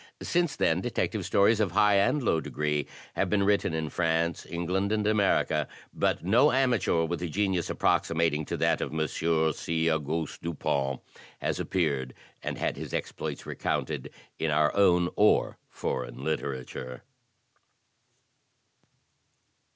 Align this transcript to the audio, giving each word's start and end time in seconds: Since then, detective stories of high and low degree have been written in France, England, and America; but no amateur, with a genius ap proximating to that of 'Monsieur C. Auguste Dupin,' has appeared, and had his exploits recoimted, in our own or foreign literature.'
Since 0.23 0.55
then, 0.55 0.81
detective 0.81 1.23
stories 1.27 1.59
of 1.59 1.73
high 1.73 1.97
and 1.97 2.23
low 2.23 2.41
degree 2.41 2.87
have 3.15 3.29
been 3.29 3.43
written 3.43 3.71
in 3.75 3.91
France, 3.91 4.47
England, 4.49 4.91
and 4.91 5.05
America; 5.05 5.67
but 5.93 6.25
no 6.25 6.51
amateur, 6.51 7.03
with 7.03 7.21
a 7.21 7.27
genius 7.27 7.69
ap 7.69 7.77
proximating 7.77 8.43
to 8.47 8.57
that 8.57 8.81
of 8.81 8.91
'Monsieur 8.91 9.51
C. 9.53 9.91
Auguste 9.91 10.41
Dupin,' 10.41 11.01
has 11.37 11.59
appeared, 11.59 12.15
and 12.41 12.57
had 12.57 12.77
his 12.77 12.95
exploits 12.95 13.43
recoimted, 13.45 14.09
in 14.39 14.49
our 14.49 14.75
own 14.75 15.07
or 15.15 15.59
foreign 15.69 16.23
literature.' 16.23 17.03